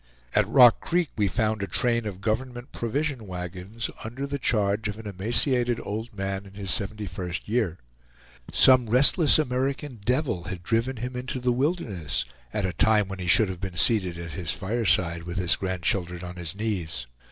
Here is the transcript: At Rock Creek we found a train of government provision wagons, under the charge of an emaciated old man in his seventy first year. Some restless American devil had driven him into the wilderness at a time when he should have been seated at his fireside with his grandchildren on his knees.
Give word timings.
At 0.33 0.47
Rock 0.47 0.79
Creek 0.79 1.09
we 1.15 1.27
found 1.27 1.61
a 1.61 1.67
train 1.67 2.07
of 2.07 2.21
government 2.21 2.71
provision 2.71 3.27
wagons, 3.27 3.87
under 4.03 4.25
the 4.25 4.39
charge 4.39 4.87
of 4.87 4.97
an 4.97 5.05
emaciated 5.05 5.79
old 5.79 6.17
man 6.17 6.47
in 6.47 6.53
his 6.55 6.71
seventy 6.71 7.05
first 7.05 7.47
year. 7.47 7.77
Some 8.51 8.89
restless 8.89 9.37
American 9.37 9.99
devil 10.03 10.45
had 10.45 10.63
driven 10.63 10.97
him 10.97 11.15
into 11.15 11.39
the 11.39 11.51
wilderness 11.53 12.25
at 12.51 12.65
a 12.65 12.73
time 12.73 13.09
when 13.09 13.19
he 13.19 13.27
should 13.27 13.49
have 13.49 13.61
been 13.61 13.77
seated 13.77 14.17
at 14.17 14.31
his 14.31 14.49
fireside 14.49 15.21
with 15.21 15.37
his 15.37 15.55
grandchildren 15.55 16.23
on 16.23 16.35
his 16.35 16.55
knees. 16.55 17.05